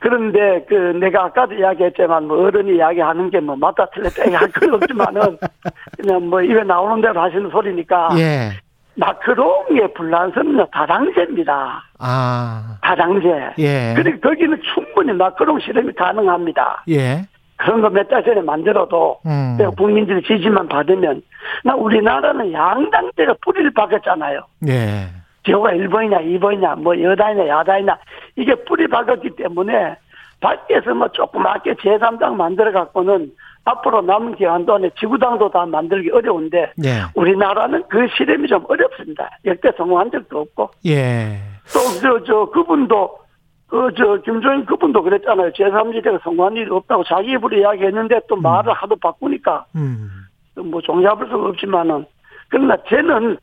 그런데 0.00 0.64
그 0.68 0.74
내가 1.00 1.24
아까도 1.24 1.54
이야기했지만 1.54 2.26
뭐 2.28 2.44
어른이 2.46 2.76
이야기하는 2.76 3.30
게 3.30 3.40
뭐 3.40 3.56
맞다 3.56 3.86
틀렸다 3.94 4.24
이야기할 4.24 4.48
건 4.52 4.74
없지만은 4.74 5.38
그냥 5.98 6.28
뭐 6.28 6.42
입에 6.42 6.62
나오는 6.64 7.00
대로 7.00 7.20
하시는 7.20 7.48
소리니까 7.50 8.10
예. 8.18 8.50
마크롱의 8.96 9.92
불란서는요 9.94 10.66
다당제입니다. 10.72 11.82
아. 11.98 12.78
다당제. 12.82 13.50
예. 13.58 13.94
그리고 13.96 14.20
거기는 14.20 14.58
충분히 14.74 15.12
마크롱 15.12 15.60
실험이 15.60 15.92
가능합니다. 15.92 16.84
예. 16.90 17.22
그런 17.58 17.80
거 17.80 17.88
몇 17.88 18.08
달 18.08 18.22
전에 18.24 18.40
만들어도 18.42 19.18
음. 19.26 19.56
국민들의 19.76 20.22
지지만 20.24 20.68
받으면 20.68 21.22
나 21.64 21.74
우리나라는 21.74 22.52
양당제가 22.52 23.34
뿌리를 23.42 23.70
박았잖아요. 23.72 24.40
예. 24.68 25.06
제호가 25.46 25.70
1번이냐 25.70 26.40
2번이냐 26.40 26.82
뭐 26.82 27.00
여당이냐 27.00 27.46
야당이냐 27.46 27.96
이게 28.36 28.54
뿌리 28.64 28.86
박았기 28.88 29.30
때문에 29.36 29.96
밖에서 30.40 30.94
뭐 30.94 31.08
조그맣게 31.08 31.74
제3당 31.74 32.34
만들어 32.34 32.72
갖고는 32.72 33.32
앞으로 33.64 34.02
남은 34.02 34.36
기간 34.36 34.66
동안에 34.66 34.90
지구당도 34.98 35.50
다 35.50 35.66
만들기 35.66 36.10
어려운데 36.10 36.72
예. 36.84 37.02
우리나라는 37.14 37.82
그 37.88 38.06
실험이 38.16 38.46
좀 38.46 38.64
어렵습니다. 38.68 39.28
역대 39.44 39.70
성공한 39.76 40.10
적도 40.10 40.40
없고 40.40 40.70
예. 40.86 41.38
또저저 41.72 42.50
그분도 42.52 43.18
그저 43.66 44.18
김종인 44.24 44.64
그분도 44.66 45.02
그랬잖아요. 45.02 45.50
제3지대가 45.50 46.22
성공한 46.22 46.56
일이 46.56 46.70
없다고 46.70 47.02
자기 47.04 47.32
입으로 47.32 47.56
이야기했는데 47.56 48.20
또 48.28 48.36
말을 48.36 48.72
하도 48.72 48.94
바꾸니까 48.96 49.64
음. 49.74 50.10
뭐 50.54 50.80
종잡을 50.80 51.26
수가 51.26 51.48
없지만은 51.48 52.06
그러나 52.48 52.76
저는 52.88 53.36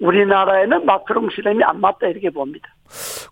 우리나라에는 0.00 0.86
마크롱 0.86 1.28
실험이 1.34 1.62
안 1.64 1.80
맞다 1.80 2.06
이렇게 2.08 2.30
봅니다. 2.30 2.68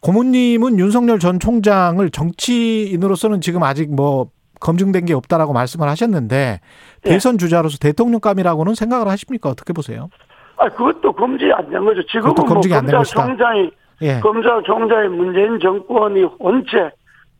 고모님은 0.02 0.78
윤석열 0.78 1.18
전 1.18 1.40
총장을 1.40 2.08
정치인으로서는 2.10 3.40
지금 3.40 3.62
아직 3.62 3.94
뭐 3.94 4.28
검증된 4.60 5.04
게 5.06 5.14
없다라고 5.14 5.52
말씀을 5.52 5.88
하셨는데 5.88 6.60
예. 7.06 7.08
대선 7.08 7.38
주자로서 7.38 7.78
대통령감이라고는 7.78 8.74
생각을 8.74 9.08
하십니까? 9.08 9.48
어떻게 9.48 9.72
보세요? 9.72 10.08
아 10.56 10.68
그것도 10.68 11.12
검증이 11.12 11.52
안 11.52 11.70
된 11.70 11.84
거죠. 11.84 12.02
지금은 12.06 12.34
뭐 12.36 12.44
검증이 12.44 12.74
안된 12.74 12.96
것이다. 12.98 13.20
검찰 13.22 13.36
총장이 13.38 13.70
예. 14.02 14.20
검찰 14.20 14.62
총장이 14.64 15.08
문재인 15.08 15.58
정권이 15.60 16.24
원체 16.38 16.90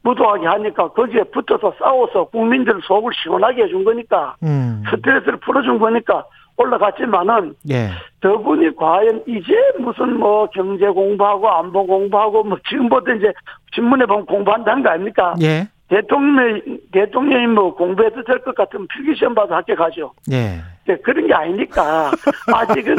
무도하게 0.02 0.47
하니까 0.47 0.88
거기에 0.92 1.25
붙어서 1.35 1.75
싸워서 1.78 2.25
국민들 2.26 2.80
속을 2.87 3.12
시원하게 3.23 3.64
해준 3.64 3.85
거니까 3.85 4.37
음. 4.44 4.82
스트레스를 4.90 5.38
풀어준 5.40 5.78
거니까 5.80 6.25
올라갔지만은 6.58 7.54
예. 7.70 7.90
저분이 8.20 8.74
과연 8.76 9.22
이제 9.26 9.52
무슨 9.78 10.18
뭐 10.18 10.46
경제 10.50 10.86
공부하고 10.88 11.48
안보 11.48 11.86
공부하고 11.86 12.42
뭐 12.44 12.58
지금부터 12.68 13.14
이제 13.14 13.32
신문에 13.74 14.04
보면 14.06 14.26
공부한다는 14.26 14.82
거 14.82 14.90
아닙니까? 14.90 15.34
예. 15.40 15.68
대통령 15.88 16.60
대통령이 16.92 17.46
뭐 17.46 17.74
공부해도 17.74 18.22
될 18.24 18.40
것 18.42 18.54
같으면 18.54 18.86
필기시험 18.88 19.34
봐도 19.34 19.54
합격하죠. 19.54 20.12
예. 20.32 20.58
예, 20.88 20.96
그런 20.96 21.26
게 21.26 21.32
아니니까 21.34 22.10
아직은 22.52 22.96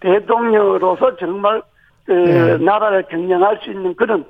대통령으로서 0.00 1.16
정말 1.16 1.62
그 2.04 2.12
네. 2.12 2.56
나라를 2.64 3.02
경영할 3.10 3.58
수 3.62 3.70
있는 3.70 3.94
그런 3.96 4.24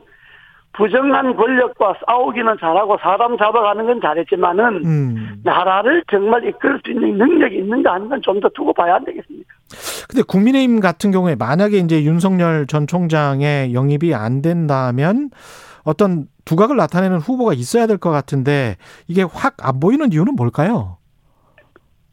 부정한 0.79 1.35
권력과 1.35 1.95
싸우기는 2.07 2.57
잘하고 2.61 2.97
사람 3.03 3.37
잡아가는 3.37 3.85
건 3.85 4.01
잘했지만은 4.01 4.65
음. 4.87 5.41
나라를 5.43 6.05
정말 6.09 6.47
이끌 6.47 6.81
수 6.85 6.93
있는 6.93 7.19
능력이 7.19 7.59
있는가 7.59 7.95
아닌가 7.95 8.17
좀더 8.23 8.49
두고 8.55 8.73
봐야 8.73 8.95
안 8.95 9.05
되겠습니까? 9.05 9.53
근데 10.09 10.23
국민의힘 10.23 10.79
같은 10.81 11.11
경우에 11.11 11.35
만약에 11.35 11.79
이제 11.79 12.05
윤석열 12.05 12.67
전 12.69 12.87
총장의 12.87 13.75
영입이 13.75 14.15
안 14.15 14.41
된다면 14.41 15.31
어떤 15.83 16.27
두각을 16.45 16.77
나타내는 16.77 17.19
후보가 17.19 17.55
있어야 17.55 17.87
될 17.89 17.99
것 17.99 18.11
같은데 18.11 18.77
이게 19.09 19.23
확 19.23 19.57
안 19.61 19.81
보이는 19.81 20.13
이유는 20.13 20.37
뭘까요? 20.37 20.98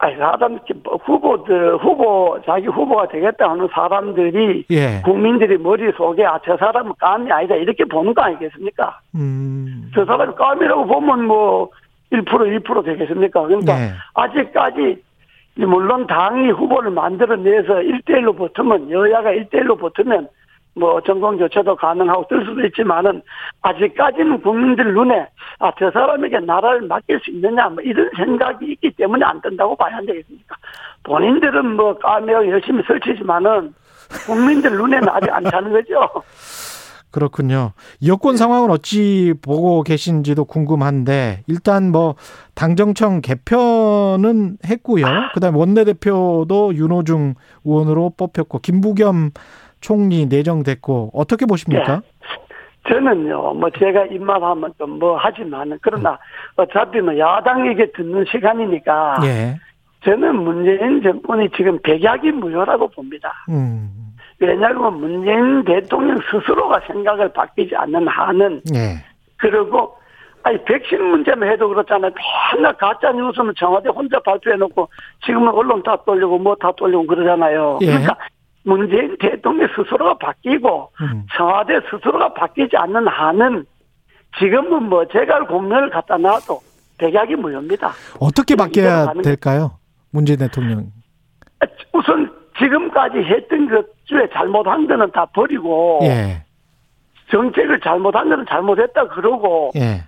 아니 0.06 0.16
사람 0.18 0.60
뭐 0.84 0.98
후보들 1.04 1.78
후보 1.78 2.40
자기 2.46 2.68
후보가 2.68 3.08
되겠다 3.08 3.50
하는 3.50 3.68
사람들이 3.74 4.66
예. 4.70 5.02
국민들이 5.04 5.58
머릿 5.58 5.96
속에 5.96 6.24
아 6.24 6.40
저 6.46 6.56
사람은 6.58 6.94
깜이 7.00 7.32
아니다 7.32 7.56
이렇게 7.56 7.84
보는 7.86 8.14
거 8.14 8.22
아니겠습니까? 8.22 9.00
음. 9.16 9.90
저 9.96 10.06
사람이 10.06 10.36
깜이라고 10.36 10.86
보면 10.86 11.28
뭐1% 11.28 12.64
2% 12.64 12.86
되겠습니까? 12.86 13.42
그러니까 13.42 13.76
네. 13.76 13.92
아직까지 14.14 15.02
물론 15.56 16.06
당이 16.06 16.52
후보를 16.52 16.92
만들어내서 16.92 17.74
1대1로 17.74 18.38
붙으면 18.38 18.92
여야가 18.92 19.32
1대1로 19.32 19.80
붙으면 19.80 20.28
뭐 20.76 21.02
정권 21.02 21.38
교체도 21.38 21.76
가능하고 21.76 22.28
뜰 22.28 22.44
수도 22.46 22.66
있지만은 22.66 23.22
아직까지는 23.62 24.42
국민들 24.42 24.94
눈에 24.94 25.28
아 25.60 25.72
저 25.80 25.92
사람에게 25.92 26.40
나라를 26.40 26.82
맡길 26.88 27.20
수 27.24 27.32
있느냐 27.32 27.70
뭐 27.70 27.82
이런 27.84 28.10
생각이 28.16 28.72
있기 28.74 28.92
때문에 28.92 29.26
안 29.26 29.42
된다고 29.42 29.76
봐야 29.76 29.98
안 29.98 30.06
되겠습니까? 30.06 30.56
본인들은 31.04 31.76
뭐 31.76 31.98
까매고 31.98 32.50
열심히 32.50 32.84
설치지만은 32.88 33.74
국민들 34.26 34.72
눈에는 34.72 35.08
아직 35.10 35.32
안 35.32 35.44
차는 35.44 35.72
거죠. 35.72 36.10
그렇군요. 37.12 37.72
여권 38.06 38.36
상황은 38.36 38.70
어찌 38.72 39.34
보고 39.42 39.84
계신지도 39.84 40.44
궁금한데 40.44 41.44
일단 41.48 41.90
뭐 41.90 42.16
당정청 42.56 43.22
개편은 43.22 44.58
했고요. 44.66 45.06
그다음에 45.34 45.58
원내대표도 45.58 46.76
윤호중 46.76 47.36
의원으로 47.64 48.12
뽑혔고 48.18 48.60
김부겸 48.60 49.32
총리 49.82 50.26
내정됐고 50.26 51.12
어떻게 51.14 51.46
보십니까? 51.46 52.02
저는요, 52.88 53.54
뭐 53.56 53.70
제가 53.72 54.06
입맛하면 54.06 54.72
좀 54.78 55.00
뭐 55.00 55.18
하지만은 55.18 55.78
그러나 55.82 56.18
어차피 56.56 57.02
뭐 57.02 57.18
야당에게 57.18 57.92
듣는 57.94 58.26
시간이니까 58.32 59.18
예. 59.24 59.56
저는 60.04 60.36
문재인 60.36 61.02
정권이 61.02 61.50
지금 61.58 61.80
백약이 61.82 62.32
무효라고 62.32 62.88
봅니다. 62.90 63.34
음. 63.50 63.90
왜냐하면 64.40 65.00
문재인 65.00 65.64
대통령 65.66 66.20
스스로가 66.30 66.82
생각을 66.88 67.34
바뀌지 67.34 67.76
않는 67.76 68.08
한은 68.08 68.62
예. 68.76 69.04
그리고 69.38 69.98
아니 70.44 70.64
백신 70.64 71.04
문제만 71.04 71.50
해도 71.50 71.68
그렇잖아요. 71.68 72.12
맨날 72.56 72.74
가짜 72.78 73.12
뉴스는 73.12 73.54
청와대 73.58 73.90
혼자 73.90 74.20
발표해놓고 74.20 74.88
지금은 75.26 75.50
언론 75.50 75.82
다 75.82 75.98
돌리고 76.06 76.38
뭐 76.38 76.54
다 76.56 76.72
돌리고 76.74 77.08
그러잖아요. 77.08 77.80
예. 77.82 77.86
그러니까 77.88 78.16
문재인 78.66 79.16
대통령 79.20 79.68
스스로가 79.76 80.18
바뀌고 80.18 80.92
음. 81.02 81.26
청와대 81.38 81.80
스스로가 81.90 82.34
바뀌지 82.34 82.76
않는 82.76 83.08
한은 83.08 83.66
지금은 84.40 84.90
뭐 84.90 85.08
제가 85.08 85.46
공면을 85.46 85.92
갖다 85.92 86.18
놔도 86.18 86.60
백약이 86.98 87.36
무효입니다. 87.36 87.92
어떻게 88.20 88.56
바뀌어야 88.56 89.14
될까요? 89.24 89.78
문재인 90.12 90.40
대통령. 90.40 90.92
우선 91.94 92.32
지금까지 92.58 93.20
했던 93.20 93.70
것 93.70 93.86
중에 94.06 94.28
잘못한 94.34 94.88
거는 94.88 95.12
다 95.12 95.26
버리고 95.26 96.00
예. 96.04 96.44
정책을 97.32 97.80
잘못한 97.82 98.30
거는 98.30 98.46
잘못했다 98.48 99.08
그러고 99.10 99.72
예. 99.76 100.04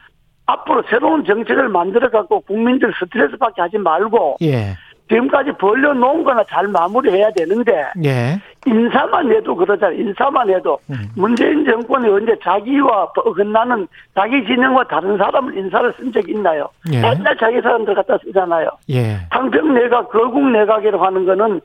앞으로 0.45 0.83
새로운 0.89 1.25
정책을 1.25 1.69
만들어 1.69 2.09
갖고 2.09 2.41
국민들 2.41 2.93
스트레스 2.99 3.37
받게 3.37 3.61
하지 3.61 3.77
말고 3.77 4.37
예. 4.41 4.75
지금까지 5.09 5.51
벌려놓은 5.53 6.23
거나 6.23 6.43
잘 6.45 6.67
마무리해야 6.67 7.31
되는데 7.31 7.85
예. 8.03 8.39
인사만 8.65 9.31
해도 9.31 9.55
그러잖아요. 9.55 9.97
인사만 9.99 10.49
해도 10.49 10.77
음. 10.89 11.09
문재인 11.15 11.65
정권이 11.65 12.09
언제 12.09 12.37
자기와 12.43 13.11
어긋나는 13.15 13.87
자기 14.13 14.45
진영과 14.45 14.83
다른 14.87 15.17
사람을 15.17 15.57
인사를 15.57 15.93
쓴 15.97 16.11
적이 16.11 16.33
있나요? 16.33 16.67
예. 16.91 17.01
맨날 17.01 17.37
자기 17.37 17.61
사람들 17.61 17.95
갖다 17.95 18.17
쓰잖아요. 18.23 18.69
예. 18.89 19.17
당평 19.31 19.73
내각, 19.73 20.09
거국 20.09 20.49
내각이라고 20.51 21.03
하는 21.05 21.25
거는 21.25 21.61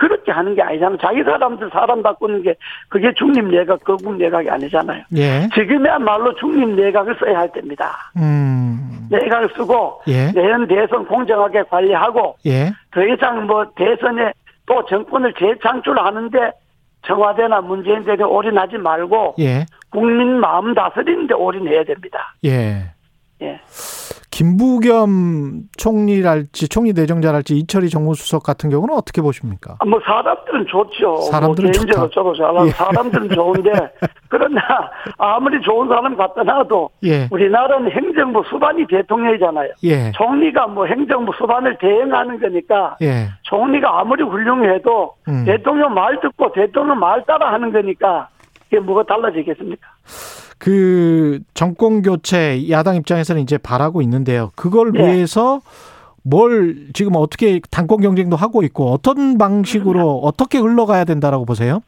그렇게 0.00 0.32
하는 0.32 0.54
게 0.54 0.62
아니잖아요. 0.62 0.96
자기 0.96 1.22
사람들 1.22 1.68
사람 1.70 2.02
바꾸는 2.02 2.42
게 2.42 2.54
그게 2.88 3.12
중립 3.12 3.44
내각, 3.44 3.84
거국 3.84 4.16
내각이 4.16 4.48
아니잖아요. 4.48 5.04
예. 5.14 5.46
지금이야말로 5.52 6.34
중립 6.36 6.70
내각을 6.70 7.14
써야 7.20 7.40
할 7.40 7.52
때입니다. 7.52 8.10
음. 8.16 9.08
내각을 9.10 9.50
쓰고 9.54 10.00
예. 10.08 10.32
내년 10.32 10.66
대선 10.66 11.04
공정하게 11.06 11.64
관리하고 11.64 12.36
예. 12.46 12.72
더 12.92 13.06
이상 13.06 13.46
뭐 13.46 13.66
대선에 13.76 14.32
또 14.64 14.82
정권을 14.86 15.34
재창출하는데 15.38 16.50
청와대나 17.06 17.60
문재인 17.60 17.98
대통령 17.98 18.34
올인하지 18.34 18.78
말고 18.78 19.34
예. 19.40 19.66
국민 19.90 20.40
마음 20.40 20.72
다스리는데 20.72 21.34
올인해야 21.34 21.84
됩니다. 21.84 22.34
예. 22.46 22.84
예. 23.42 23.60
김부겸 24.30 25.62
총리랄지 25.76 26.68
총리 26.68 26.92
내정자랄지 26.92 27.56
이철희 27.58 27.88
정무수석 27.90 28.42
같은 28.42 28.70
경우는 28.70 28.94
어떻게 28.94 29.20
보십니까? 29.20 29.76
아, 29.80 29.84
뭐 29.84 30.00
사람들은 30.04 30.66
좋죠. 30.66 31.16
사람들은 31.30 31.72
뭐 31.72 31.72
좋다. 31.72 32.08
저도 32.14 32.34
잘 32.36 32.66
예. 32.66 32.70
사람들은 32.70 33.30
좋은데 33.30 33.72
그러나 34.28 34.60
아무리 35.18 35.60
좋은 35.60 35.88
사람 35.88 36.16
갖다 36.16 36.42
놔도 36.42 36.90
예. 37.04 37.28
우리나라는 37.30 37.90
행정부 37.90 38.42
수반이 38.48 38.86
대통령이잖아요. 38.86 39.72
예. 39.84 40.12
총리가 40.12 40.68
뭐 40.68 40.86
행정부 40.86 41.32
수반을 41.36 41.76
대행하는 41.78 42.38
거니까 42.38 42.96
예. 43.02 43.28
총리가 43.42 44.00
아무리 44.00 44.22
훌륭해도 44.22 45.14
음. 45.28 45.44
대통령 45.44 45.92
말 45.92 46.20
듣고 46.20 46.52
대통령 46.52 46.98
말 46.98 47.24
따라 47.24 47.52
하는 47.52 47.72
거니까 47.72 48.28
이게 48.68 48.78
뭐가 48.78 49.02
달라지겠습니까? 49.02 49.88
그 50.60 51.40
정권 51.54 52.02
교체 52.02 52.68
야당 52.68 52.94
입장에서는 52.94 53.40
이제 53.40 53.56
바라고 53.56 54.02
있는데요. 54.02 54.50
그걸 54.54 54.92
네. 54.92 55.00
위해서 55.00 55.60
뭘 56.22 56.76
지금 56.92 57.12
어떻게 57.16 57.60
당권 57.70 58.02
경쟁도 58.02 58.36
하고 58.36 58.62
있고 58.62 58.90
어떤 58.92 59.38
방식으로 59.38 60.18
어떻게 60.22 60.58
흘러가야 60.58 61.04
된다라고 61.04 61.46
보세요? 61.46 61.80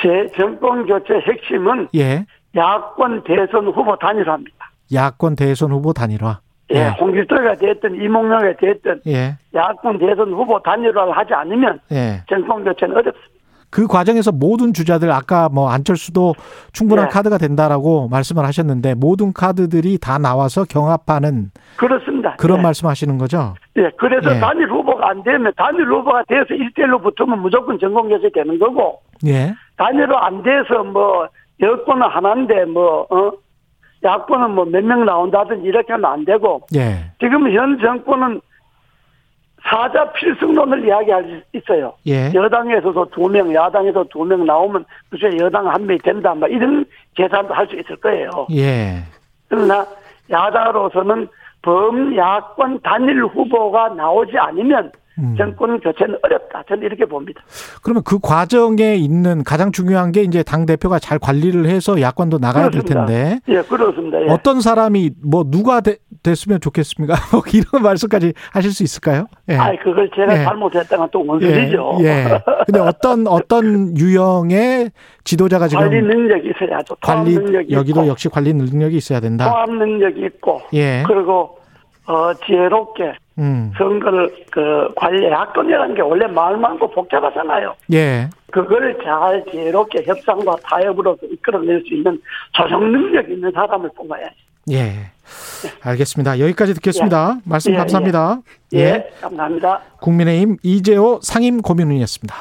제 0.00 0.30
정권 0.36 0.86
교체 0.86 1.14
핵심은 1.14 1.88
예. 1.94 2.26
야권 2.54 3.24
대선 3.24 3.66
후보 3.66 3.96
단일화입니다. 3.96 4.70
야권 4.92 5.34
대선 5.34 5.72
후보 5.72 5.94
단일화. 5.94 6.40
예, 6.74 6.76
예. 6.76 6.88
홍길동이가 7.00 7.54
됐든 7.54 7.94
이몽룡이 7.94 8.56
됐든 8.60 9.00
예. 9.06 9.38
야권 9.54 9.98
대선 10.00 10.30
후보 10.34 10.60
단일화를 10.62 11.16
하지 11.16 11.32
않으면 11.32 11.80
예. 11.92 12.22
정권 12.28 12.62
교체는 12.62 12.94
어렵습니다. 12.94 13.37
그 13.70 13.86
과정에서 13.86 14.32
모든 14.32 14.72
주자들 14.72 15.10
아까 15.12 15.48
뭐 15.48 15.68
안철수도 15.70 16.34
충분한 16.72 17.06
네. 17.06 17.10
카드가 17.12 17.36
된다라고 17.38 18.08
말씀을 18.08 18.44
하셨는데 18.44 18.94
모든 18.94 19.32
카드들이 19.32 19.98
다 19.98 20.18
나와서 20.18 20.64
경합하는 20.64 21.50
그렇습니다. 21.76 22.34
그런 22.38 22.58
예. 22.58 22.62
말씀하시는 22.62 23.18
거죠? 23.18 23.54
예, 23.76 23.90
그래서 23.98 24.34
예. 24.34 24.40
단일 24.40 24.70
후보가 24.70 25.10
안 25.10 25.22
되면 25.22 25.52
단일 25.56 25.86
후보가 25.86 26.24
돼서 26.28 26.46
1대1로 26.54 27.02
붙으면 27.02 27.40
무조건 27.40 27.78
정권 27.78 28.08
교체 28.08 28.30
되는 28.32 28.58
거고 28.58 29.00
예. 29.26 29.54
단일로 29.76 30.18
안 30.18 30.42
돼서 30.42 30.82
뭐 30.84 31.28
여권은 31.60 32.02
하나인데 32.08 32.64
뭐 32.66 33.06
어? 33.10 33.32
야권은 34.02 34.54
뭐 34.54 34.64
몇 34.64 34.82
명 34.84 35.04
나온다든지 35.04 35.66
이렇게 35.66 35.92
하면 35.92 36.10
안 36.10 36.24
되고 36.24 36.62
예. 36.74 37.10
지금 37.20 37.50
현 37.52 37.78
정권은 37.80 38.40
사자 39.68 40.10
필승론을 40.12 40.86
이야기할 40.86 41.24
수 41.24 41.58
있어요. 41.58 41.92
예. 42.06 42.32
여당에서도 42.34 43.04
두 43.10 43.28
명, 43.28 43.52
야당에서 43.54 44.04
두 44.10 44.24
명 44.24 44.46
나오면 44.46 44.84
그중에 45.10 45.36
여당 45.38 45.68
한 45.68 45.84
명이 45.86 45.98
된다. 46.00 46.34
막 46.34 46.50
이런 46.50 46.84
계산도 47.14 47.52
할 47.52 47.66
수 47.68 47.76
있을 47.76 47.96
거예요. 47.96 48.30
예. 48.52 49.02
그러나 49.48 49.86
야당으로서는 50.30 51.28
범야권 51.62 52.80
단일 52.82 53.24
후보가 53.24 53.90
나오지 53.90 54.36
않으면 54.38 54.92
음. 55.18 55.34
정권 55.36 55.80
교체는 55.80 56.16
어렵다. 56.22 56.62
저는 56.68 56.84
이렇게 56.84 57.04
봅니다. 57.04 57.42
그러면 57.82 58.04
그 58.04 58.20
과정에 58.20 58.94
있는 58.94 59.42
가장 59.42 59.72
중요한 59.72 60.12
게 60.12 60.22
이제 60.22 60.44
당 60.44 60.64
대표가 60.64 61.00
잘 61.00 61.18
관리를 61.18 61.66
해서 61.66 62.00
야권도 62.00 62.38
나가야 62.38 62.70
될 62.70 62.82
그렇습니다. 62.82 63.06
텐데 63.06 63.40
예, 63.48 63.62
그렇습니다. 63.62 64.22
예. 64.22 64.26
어떤 64.30 64.60
사람이 64.60 65.10
뭐 65.24 65.42
누가 65.50 65.80
되- 65.80 65.96
됐으면 66.22 66.60
좋겠습니까? 66.60 67.14
뭐 67.32 67.42
이런 67.52 67.82
말씀까지 67.82 68.32
하실 68.52 68.72
수 68.72 68.82
있을까요? 68.82 69.26
예. 69.48 69.56
아이, 69.56 69.76
그걸 69.78 70.10
제가 70.14 70.38
예. 70.38 70.44
잘못했다가 70.44 71.08
또 71.12 71.22
예. 71.24 71.28
원소리죠. 71.28 71.98
예. 72.02 72.24
근데 72.66 72.80
어떤 72.80 73.26
어떤 73.26 73.96
유형의 73.96 74.90
지도자가 75.24 75.68
지금 75.68 75.84
관리 75.84 76.02
능력이 76.02 76.50
있어야죠. 76.50 76.96
관리 77.00 77.34
능력이 77.34 77.74
여기도 77.74 78.00
있고, 78.00 78.10
역시 78.10 78.28
관리 78.28 78.52
능력이 78.52 78.96
있어야 78.96 79.20
된다. 79.20 79.50
통합 79.50 79.70
능력이 79.70 80.20
있고, 80.26 80.60
예. 80.74 81.04
그리고 81.06 81.58
어, 82.06 82.32
지혜롭게 82.46 83.12
음. 83.38 83.70
선거를 83.76 84.34
그 84.50 84.88
관리 84.96 85.26
야권이라는 85.26 85.94
게 85.94 86.00
원래 86.00 86.26
말 86.26 86.56
많고 86.56 86.90
복잡하잖아요. 86.90 87.74
예. 87.92 88.28
그걸 88.50 88.98
잘 89.04 89.44
지혜롭게 89.50 90.04
협상과 90.04 90.56
타협으로 90.64 91.18
이끌어낼 91.22 91.82
수 91.86 91.94
있는 91.94 92.20
조정 92.52 92.90
능력 92.90 93.28
있는 93.28 93.52
사람을 93.52 93.90
뽑아야지. 93.94 94.34
예. 94.70 95.10
알겠습니다. 95.82 96.38
여기까지 96.38 96.74
듣겠습니다. 96.74 97.38
말씀 97.44 97.72
예, 97.72 97.76
감사합니다. 97.76 98.40
예, 98.74 99.10
감사합니다. 99.20 99.82
국민의힘 100.00 100.56
이재호 100.62 101.20
상임 101.22 101.60
고민원이었습니다. 101.60 102.34